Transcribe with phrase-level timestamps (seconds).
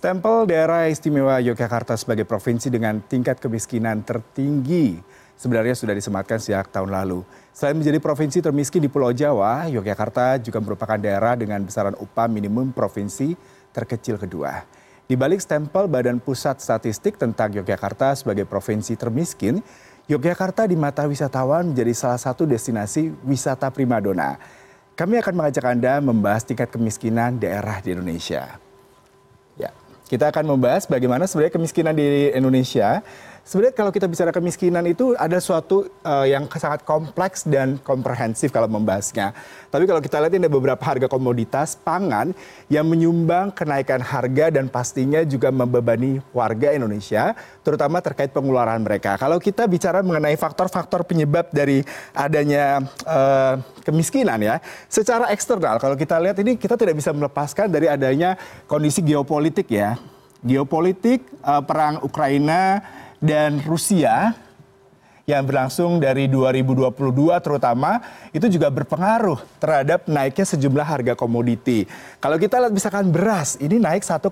[0.00, 4.96] Stempel daerah istimewa Yogyakarta sebagai provinsi dengan tingkat kemiskinan tertinggi
[5.36, 7.20] sebenarnya sudah disematkan sejak tahun lalu.
[7.52, 12.72] Selain menjadi provinsi termiskin di Pulau Jawa, Yogyakarta juga merupakan daerah dengan besaran upah minimum
[12.72, 13.36] provinsi
[13.76, 14.64] terkecil kedua.
[15.04, 19.60] Di balik stempel Badan Pusat Statistik tentang Yogyakarta sebagai provinsi termiskin,
[20.08, 24.40] Yogyakarta di mata wisatawan menjadi salah satu destinasi wisata primadona.
[24.96, 28.69] Kami akan mengajak Anda membahas tingkat kemiskinan daerah di Indonesia.
[30.10, 32.98] Kita akan membahas bagaimana sebenarnya kemiskinan di Indonesia.
[33.40, 38.68] Sebenarnya kalau kita bicara kemiskinan itu ada suatu uh, yang sangat kompleks dan komprehensif kalau
[38.68, 39.32] membahasnya.
[39.72, 42.36] Tapi kalau kita lihat ini ada beberapa harga komoditas pangan
[42.68, 47.32] yang menyumbang kenaikan harga dan pastinya juga membebani warga Indonesia,
[47.64, 49.16] terutama terkait pengeluaran mereka.
[49.16, 51.82] Kalau kita bicara mengenai faktor-faktor penyebab dari
[52.14, 57.90] adanya uh, kemiskinan ya, secara eksternal kalau kita lihat ini kita tidak bisa melepaskan dari
[57.90, 58.36] adanya
[58.70, 59.98] kondisi geopolitik ya.
[60.40, 62.80] Geopolitik uh, perang Ukraina
[63.20, 64.34] dan Rusia
[65.30, 66.90] yang berlangsung dari 2022
[67.38, 68.02] terutama
[68.34, 71.86] itu juga berpengaruh terhadap naiknya sejumlah harga komoditi.
[72.18, 74.26] Kalau kita lihat misalkan beras ini naik 1,46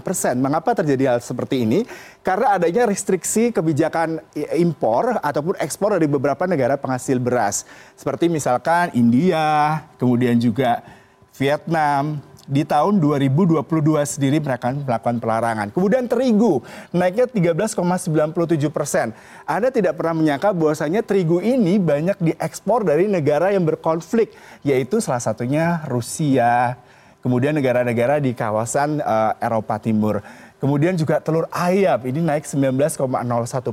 [0.00, 0.40] persen.
[0.40, 1.84] Mengapa terjadi hal seperti ini?
[2.24, 4.24] Karena adanya restriksi kebijakan
[4.56, 7.68] impor ataupun ekspor dari beberapa negara penghasil beras.
[7.92, 10.80] Seperti misalkan India, kemudian juga
[11.36, 13.62] Vietnam, di tahun 2022
[14.02, 15.68] sendiri mereka melakukan pelarangan.
[15.70, 19.14] Kemudian terigu naiknya 13,97 persen.
[19.46, 24.34] Anda tidak pernah menyangka bahwasanya terigu ini banyak diekspor dari negara yang berkonflik,
[24.66, 26.74] yaitu salah satunya Rusia,
[27.22, 30.20] kemudian negara-negara di kawasan uh, Eropa Timur.
[30.62, 33.02] Kemudian juga telur ayam ini naik 19,01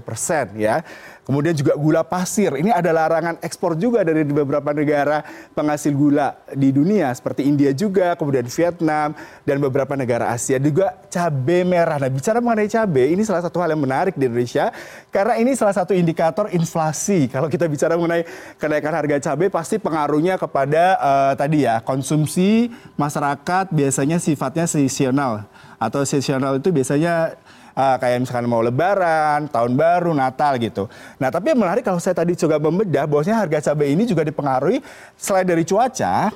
[0.02, 0.81] persen ya.
[1.30, 2.49] Kemudian juga gula pasir.
[2.58, 5.22] Ini ada larangan ekspor juga dari beberapa negara
[5.53, 9.13] penghasil gula di dunia seperti India juga, kemudian Vietnam
[9.45, 10.57] dan beberapa negara Asia.
[10.57, 12.02] Juga cabai merah.
[12.02, 14.73] Nah bicara mengenai cabai ini salah satu hal yang menarik di Indonesia
[15.13, 17.30] karena ini salah satu indikator inflasi.
[17.30, 18.25] Kalau kita bicara mengenai
[18.57, 25.45] kenaikan harga cabai pasti pengaruhnya kepada uh, tadi ya konsumsi masyarakat biasanya sifatnya seasonal
[25.78, 27.38] atau seasonal itu biasanya
[27.79, 30.91] uh, kayak misalkan mau lebaran, tahun baru, Natal gitu.
[31.16, 34.84] Nah tapi yang menarik kalau saya tadi coba membedah bahwasanya harga cabai ini juga dipengaruhi
[35.16, 36.35] selain dari cuaca,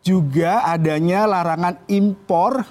[0.00, 2.64] juga adanya larangan impor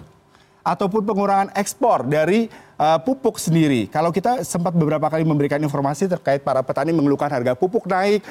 [0.66, 3.85] ataupun pengurangan ekspor dari uh, pupuk sendiri.
[3.89, 8.25] Kalau kita sempat beberapa kali memberikan informasi terkait para petani mengeluhkan harga pupuk naik,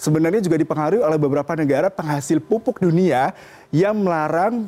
[0.00, 3.36] sebenarnya juga dipengaruhi oleh beberapa negara penghasil pupuk dunia
[3.68, 4.64] yang melarang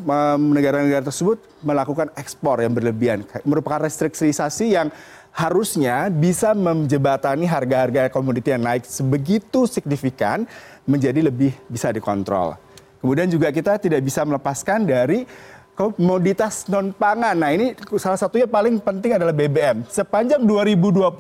[0.52, 3.24] negara-negara tersebut melakukan ekspor yang berlebihan.
[3.48, 4.92] Merupakan restriksisasi yang
[5.32, 10.44] harusnya bisa menjebatani harga-harga komoditi yang naik sebegitu signifikan
[10.84, 12.60] menjadi lebih bisa dikontrol.
[13.00, 15.24] Kemudian juga kita tidak bisa melepaskan dari
[15.72, 17.34] komoditas non pangan.
[17.34, 19.88] Nah, ini salah satunya paling penting adalah BBM.
[19.88, 21.10] Sepanjang 2022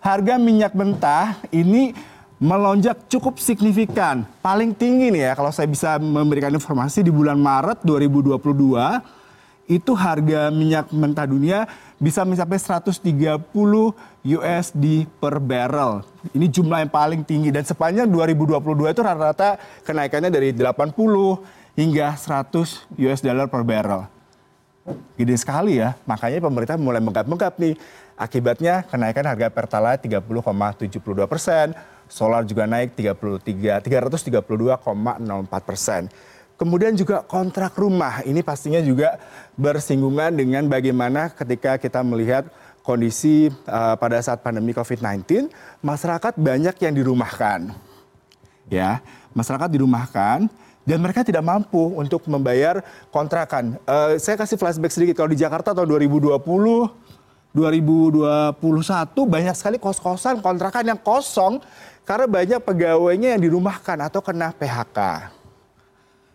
[0.00, 1.92] harga minyak mentah ini
[2.40, 4.24] melonjak cukup signifikan.
[4.40, 8.40] Paling tinggi nih ya kalau saya bisa memberikan informasi di bulan Maret 2022
[9.70, 11.68] itu harga minyak mentah dunia
[12.00, 13.44] bisa mencapai 130
[14.24, 16.02] USD per barrel.
[16.32, 18.56] Ini jumlah yang paling tinggi dan sepanjang 2022
[18.88, 20.96] itu rata-rata kenaikannya dari 80
[21.76, 24.08] hingga 100 US dollar per barrel.
[25.14, 27.76] Gede sekali ya, makanya pemerintah mulai menggap-menggap nih.
[28.20, 31.72] Akibatnya kenaikan harga Pertalite 30,72 persen,
[32.10, 34.42] solar juga naik 33 332,04
[35.62, 36.10] persen.
[36.60, 39.16] Kemudian juga kontrak rumah ini pastinya juga
[39.56, 42.52] bersinggungan dengan bagaimana ketika kita melihat
[42.84, 45.48] kondisi uh, pada saat pandemi COVID-19
[45.80, 47.72] masyarakat banyak yang dirumahkan.
[48.68, 49.00] Ya,
[49.32, 50.52] masyarakat dirumahkan
[50.84, 53.80] dan mereka tidak mampu untuk membayar kontrakan.
[53.88, 56.36] Uh, saya kasih flashback sedikit kalau di Jakarta tahun 2020
[57.50, 58.54] 2021
[59.26, 61.58] banyak sekali kos-kosan kontrakan yang kosong
[62.10, 65.30] karena banyak pegawainya yang dirumahkan atau kena PHK.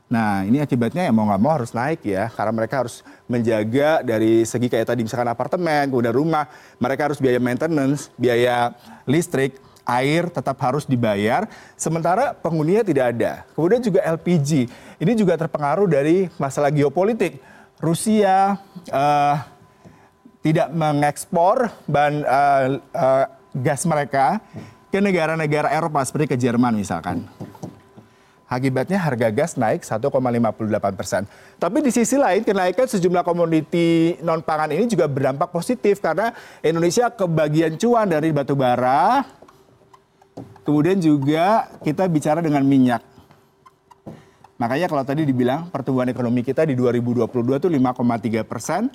[0.07, 4.47] Nah ini akibatnya ya mau nggak mau harus naik ya karena mereka harus menjaga dari
[4.47, 6.47] segi kayak tadi misalkan apartemen, kemudian rumah,
[6.79, 8.71] mereka harus biaya maintenance, biaya
[9.03, 11.43] listrik, air tetap harus dibayar,
[11.75, 13.43] sementara penghuninya tidak ada.
[13.51, 14.71] Kemudian juga LPG,
[15.03, 17.35] ini juga terpengaruh dari masalah geopolitik.
[17.83, 18.55] Rusia
[18.95, 19.35] uh,
[20.39, 23.25] tidak mengekspor ban uh, uh,
[23.59, 24.39] gas mereka
[24.95, 27.27] ke negara-negara Eropa seperti ke Jerman misalkan.
[28.47, 30.07] Akibatnya harga gas naik 1,58
[30.95, 31.27] persen.
[31.59, 36.31] Tapi di sisi lain kenaikan sejumlah komoditi non pangan ini juga berdampak positif karena
[36.63, 39.27] Indonesia kebagian cuan dari batu bara.
[40.63, 43.03] Kemudian juga kita bicara dengan minyak.
[44.55, 47.27] Makanya kalau tadi dibilang pertumbuhan ekonomi kita di 2022
[47.59, 48.87] itu 5,3 persen,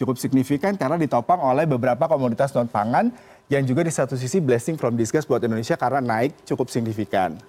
[0.00, 3.12] cukup signifikan karena ditopang oleh beberapa komoditas non pangan
[3.48, 7.40] yang juga di satu sisi blessing from disgust buat Indonesia karena naik cukup signifikan.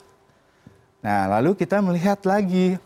[1.00, 2.80] Nah, lalu kita melihat lagi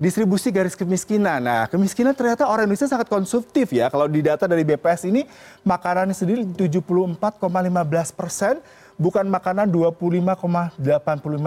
[0.00, 1.44] distribusi garis kemiskinan.
[1.44, 3.92] Nah, kemiskinan ternyata orang Indonesia sangat konsumtif ya.
[3.92, 5.28] Kalau di data dari BPS ini,
[5.62, 7.38] makanan sendiri 74,15
[8.10, 8.58] persen,
[9.00, 10.78] bukan makanan 25,85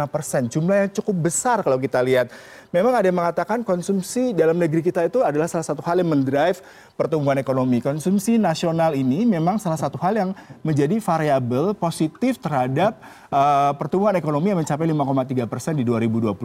[0.09, 0.41] persen.
[0.49, 2.29] Jumlah yang cukup besar kalau kita lihat.
[2.73, 6.59] Memang ada yang mengatakan konsumsi dalam negeri kita itu adalah salah satu hal yang mendrive
[6.99, 7.79] pertumbuhan ekonomi.
[7.79, 12.99] Konsumsi nasional ini memang salah satu hal yang menjadi variabel positif terhadap
[13.31, 16.35] uh, pertumbuhan ekonomi yang mencapai 5,3 persen di 2022.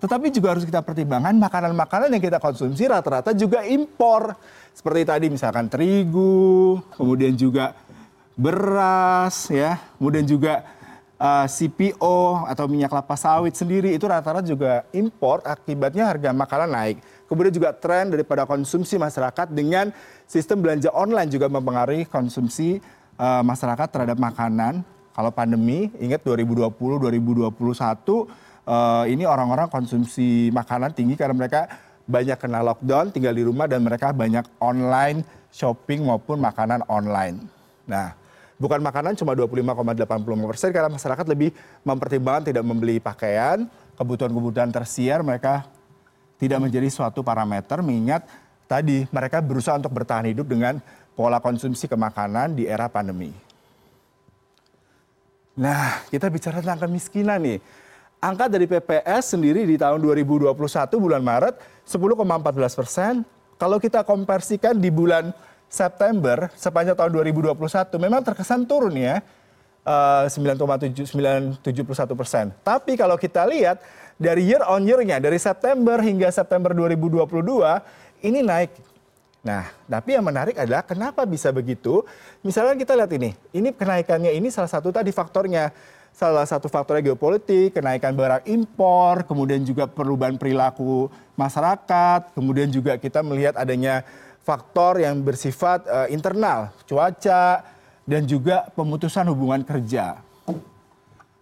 [0.00, 4.32] Tetapi juga harus kita pertimbangkan makanan-makanan yang kita konsumsi rata-rata juga impor.
[4.72, 7.76] Seperti tadi misalkan terigu, kemudian juga
[8.40, 10.64] beras ya, kemudian juga
[11.20, 16.72] uh, eh, CPO atau minyak kelapa sawit sendiri itu rata-rata juga impor akibatnya harga makanan
[16.72, 16.96] naik.
[17.28, 19.92] Kemudian juga tren daripada konsumsi masyarakat dengan
[20.24, 22.80] sistem belanja online juga mempengaruhi konsumsi
[23.20, 24.80] uh, masyarakat terhadap makanan.
[25.12, 27.52] Kalau pandemi, ingat 2020, 2021
[28.64, 31.68] uh, ini orang-orang konsumsi makanan tinggi karena mereka
[32.08, 35.22] banyak kena lockdown, tinggal di rumah dan mereka banyak online
[35.52, 37.38] shopping maupun makanan online.
[37.86, 38.19] Nah,
[38.60, 43.64] bukan makanan cuma 25,85 persen karena masyarakat lebih mempertimbangkan tidak membeli pakaian,
[43.96, 45.64] kebutuhan-kebutuhan tersier mereka
[46.36, 48.28] tidak menjadi suatu parameter mengingat
[48.68, 50.76] tadi mereka berusaha untuk bertahan hidup dengan
[51.16, 53.32] pola konsumsi kemakanan di era pandemi.
[55.58, 57.58] Nah, kita bicara tentang kemiskinan nih.
[58.20, 60.52] Angka dari PPS sendiri di tahun 2021
[61.00, 61.56] bulan Maret
[61.88, 63.14] 10,14 persen.
[63.60, 65.32] Kalau kita konversikan di bulan
[65.70, 67.54] September sepanjang tahun 2021
[68.02, 69.22] memang terkesan turun ya.
[69.80, 71.64] Uh, 9,71
[72.12, 72.52] persen.
[72.60, 73.80] Tapi kalau kita lihat
[74.20, 77.24] dari year on year-nya dari September hingga September 2022
[78.20, 78.76] ini naik.
[79.40, 82.04] Nah, tapi yang menarik adalah kenapa bisa begitu?
[82.44, 85.72] Misalnya kita lihat ini, ini kenaikannya ini salah satu tadi faktornya.
[86.10, 91.06] Salah satu faktornya geopolitik, kenaikan barang impor, kemudian juga perubahan perilaku
[91.38, 94.02] masyarakat, kemudian juga kita melihat adanya
[94.44, 97.62] faktor yang bersifat uh, internal, cuaca,
[98.08, 100.18] dan juga pemutusan hubungan kerja.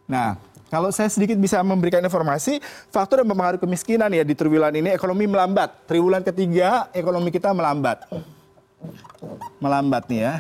[0.05, 0.37] Nah,
[0.69, 2.61] kalau saya sedikit bisa memberikan informasi,
[2.93, 5.89] faktor yang mempengaruhi kemiskinan ya di triwulan ini ekonomi melambat.
[5.89, 8.05] Triwulan ketiga ekonomi kita melambat.
[9.65, 10.35] Melambat nih ya.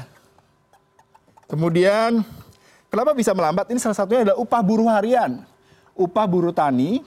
[1.48, 2.20] Kemudian
[2.92, 3.72] kenapa bisa melambat?
[3.72, 5.48] Ini salah satunya adalah upah buruh harian.
[5.96, 7.00] Upah buruh tani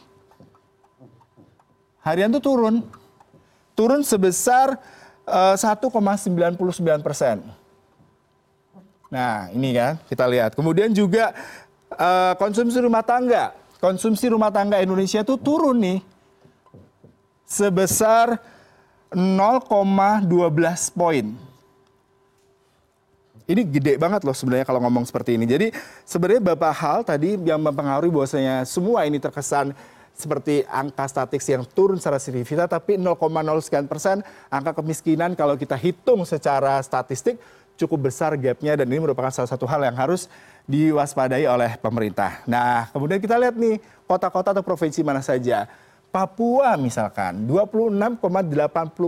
[2.01, 2.81] harian itu turun.
[3.77, 4.81] Turun sebesar
[5.27, 7.37] 1,99 eh, persen.
[9.11, 10.55] Nah ini kan kita lihat.
[10.55, 11.35] Kemudian juga
[11.93, 13.51] uh, konsumsi rumah tangga.
[13.81, 15.99] Konsumsi rumah tangga Indonesia itu turun nih
[17.43, 18.39] sebesar
[19.11, 20.29] 0,12
[20.95, 21.27] poin.
[23.51, 25.43] Ini gede banget loh sebenarnya kalau ngomong seperti ini.
[25.43, 25.67] Jadi
[26.07, 29.75] sebenarnya beberapa hal tadi yang mempengaruhi bahwasanya semua ini terkesan
[30.15, 33.17] seperti angka statistik yang turun secara signifikan, tapi 0,0
[33.63, 34.21] sekian persen
[34.51, 37.41] angka kemiskinan kalau kita hitung secara statistik
[37.79, 40.29] cukup besar gapnya dan ini merupakan salah satu hal yang harus
[40.69, 42.45] diwaspadai oleh pemerintah.
[42.45, 45.65] Nah, kemudian kita lihat nih kota-kota atau provinsi mana saja.
[46.11, 48.19] Papua misalkan 26,80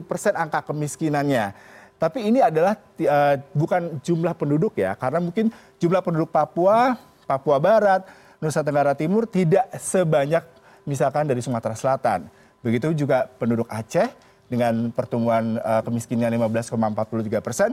[0.07, 1.51] persen angka kemiskinannya.
[1.99, 8.03] Tapi ini adalah uh, bukan jumlah penduduk ya, karena mungkin jumlah penduduk Papua, Papua Barat,
[8.43, 10.43] Nusa Tenggara Timur tidak sebanyak
[10.83, 12.27] misalkan dari Sumatera Selatan.
[12.63, 14.07] Begitu juga penduduk Aceh
[14.47, 17.69] dengan pertumbuhan uh, kemiskinan 15,43 persen,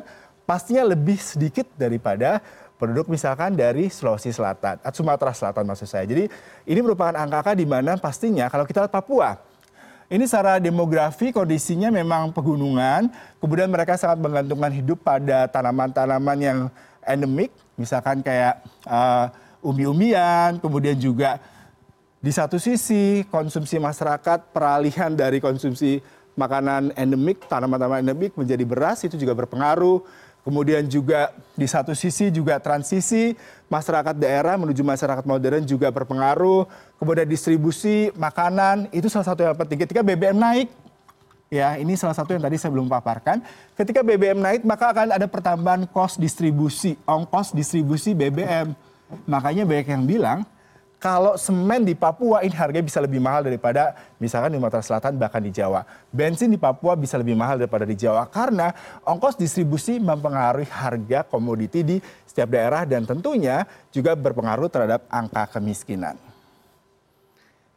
[0.48, 2.42] pastinya lebih sedikit daripada
[2.80, 6.08] penduduk misalkan dari Sulawesi Selatan, atau Sumatera Selatan maksud saya.
[6.08, 6.26] Jadi
[6.64, 9.36] ini merupakan angka-angka di mana pastinya kalau kita lihat Papua,
[10.10, 16.58] ini secara demografi kondisinya memang pegunungan, kemudian mereka sangat menggantungkan hidup pada tanaman-tanaman yang
[17.04, 19.30] endemik, misalkan kayak uh,
[19.62, 21.38] umbi-umbian, kemudian juga
[22.20, 26.04] di satu sisi konsumsi masyarakat peralihan dari konsumsi
[26.36, 30.04] makanan endemik, tanaman-tanaman endemik menjadi beras itu juga berpengaruh.
[30.40, 33.36] Kemudian juga di satu sisi juga transisi
[33.68, 36.64] masyarakat daerah menuju masyarakat modern juga berpengaruh.
[37.00, 39.84] Kemudian distribusi makanan itu salah satu yang penting.
[39.84, 40.68] Ketika BBM naik,
[41.52, 43.44] ya ini salah satu yang tadi saya belum paparkan.
[43.76, 48.72] Ketika BBM naik maka akan ada pertambahan kos distribusi, ongkos distribusi BBM.
[49.28, 50.40] Makanya banyak yang bilang
[51.00, 55.40] kalau semen di Papua ini harganya bisa lebih mahal daripada misalkan di Sumatera Selatan bahkan
[55.40, 55.88] di Jawa.
[56.12, 58.68] Bensin di Papua bisa lebih mahal daripada di Jawa karena
[59.08, 61.96] ongkos distribusi mempengaruhi harga komoditi di
[62.28, 66.20] setiap daerah dan tentunya juga berpengaruh terhadap angka kemiskinan.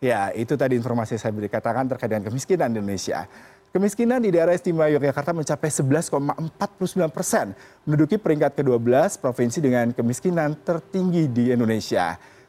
[0.03, 3.23] Ya, itu tadi informasi saya beri katakan terkait dengan kemiskinan di Indonesia.
[3.71, 7.55] Kemiskinan di daerah istimewa Yogyakarta mencapai 11,49 persen,
[7.87, 12.19] menduduki peringkat ke-12 provinsi dengan kemiskinan tertinggi di Indonesia.